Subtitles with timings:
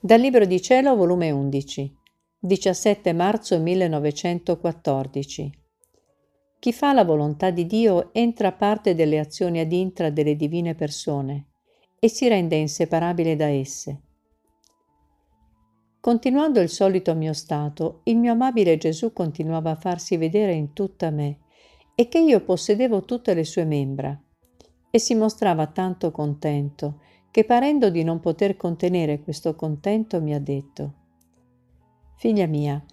[0.00, 1.96] Dal Libro di Cielo, volume 11,
[2.38, 5.52] 17 marzo 1914.
[6.60, 11.46] Chi fa la volontà di Dio entra parte delle azioni ad intra delle divine persone
[11.98, 14.00] e si rende inseparabile da esse.
[15.98, 21.10] Continuando il solito mio stato, il mio amabile Gesù continuava a farsi vedere in tutta
[21.10, 21.38] me
[21.96, 24.16] e che io possedevo tutte le sue membra
[24.92, 30.40] e si mostrava tanto contento che parendo di non poter contenere questo contento mi ha
[30.40, 30.94] detto,
[32.16, 32.84] Figlia mia,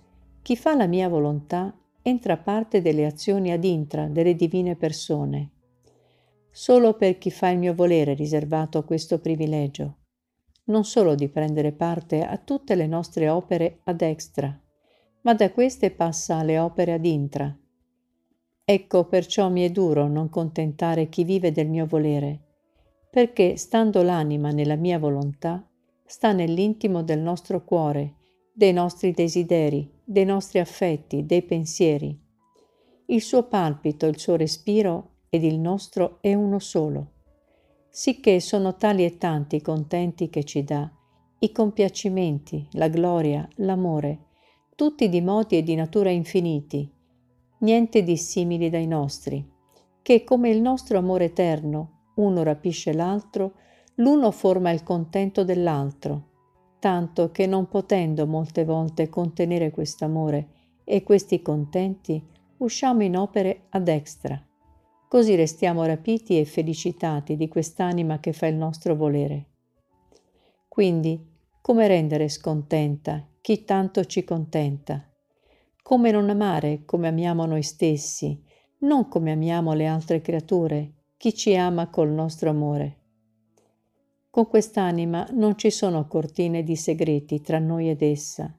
[0.44, 5.50] chi fa la mia volontà entra parte delle azioni ad intra delle divine persone.
[6.52, 9.98] Solo per chi fa il mio volere è riservato questo privilegio,
[10.66, 14.56] non solo di prendere parte a tutte le nostre opere ad extra,
[15.22, 17.58] ma da queste passa alle opere ad intra.
[18.64, 22.55] Ecco perciò mi è duro non contentare chi vive del mio volere,
[23.16, 25.66] perché stando l'anima nella mia volontà,
[26.06, 28.16] sta nell'intimo del nostro cuore,
[28.52, 32.20] dei nostri desideri, dei nostri affetti, dei pensieri.
[33.06, 37.12] Il suo palpito, il suo respiro ed il nostro è uno solo.
[37.90, 40.92] Sicché sono tali e tanti i contenti che ci dà,
[41.40, 44.26] i compiacimenti, la gloria, l'amore,
[44.76, 46.92] tutti di modi e di natura infiniti,
[47.60, 49.50] niente dissimili dai nostri,
[50.02, 53.54] che come il nostro amore eterno uno rapisce l'altro,
[53.96, 56.30] l'uno forma il contento dell'altro,
[56.80, 60.50] tanto che non potendo molte volte contenere quest'amore
[60.84, 62.24] e questi contenti,
[62.58, 64.42] usciamo in opere ad extra.
[65.08, 69.46] Così restiamo rapiti e felicitati di quest'anima che fa il nostro volere.
[70.68, 75.08] Quindi, come rendere scontenta chi tanto ci contenta?
[75.84, 78.44] Come non amare come amiamo noi stessi,
[78.80, 83.00] non come amiamo le altre creature, chi ci ama col nostro amore.
[84.30, 88.54] Con quest'anima non ci sono cortine di segreti tra noi ed essa.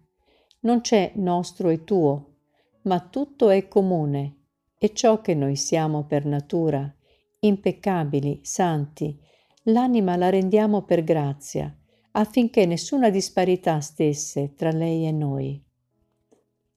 [0.60, 2.36] Non c'è nostro e tuo,
[2.82, 4.36] ma tutto è comune
[4.78, 6.90] e ciò che noi siamo per natura,
[7.40, 9.20] impeccabili, santi,
[9.64, 11.74] l'anima la rendiamo per grazia,
[12.12, 15.62] affinché nessuna disparità stesse tra lei e noi.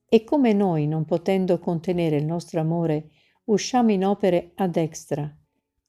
[0.08, 3.10] E come noi, non potendo contenere il nostro amore,
[3.44, 5.34] usciamo in opere ad extra,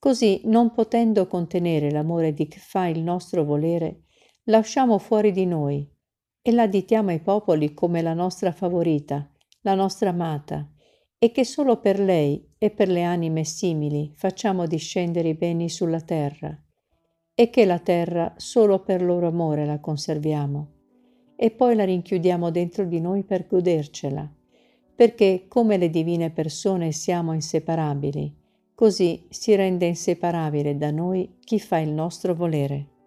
[0.01, 4.06] Così, non potendo contenere l'amore di chi fa il nostro volere,
[4.45, 5.88] la usciamo fuori di noi
[6.41, 9.31] e la additiamo ai popoli come la nostra favorita,
[9.62, 10.67] la nostra amata,
[11.19, 16.01] e che solo per lei e per le anime simili facciamo discendere i beni sulla
[16.01, 16.59] terra,
[17.35, 20.72] e che la terra solo per loro amore la conserviamo,
[21.35, 24.28] e poi la rinchiudiamo dentro di noi per godercela,
[24.95, 28.39] perché come le divine persone siamo inseparabili,
[28.81, 33.00] Così si rende inseparabile da noi chi fa il nostro volere.